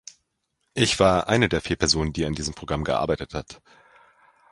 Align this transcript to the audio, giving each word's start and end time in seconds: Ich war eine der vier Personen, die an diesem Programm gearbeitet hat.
Ich 0.73 0.99
war 0.99 1.29
eine 1.29 1.47
der 1.47 1.61
vier 1.61 1.75
Personen, 1.75 2.11
die 2.11 2.25
an 2.25 2.33
diesem 2.33 2.55
Programm 2.55 2.83
gearbeitet 2.83 3.35
hat. 3.35 3.61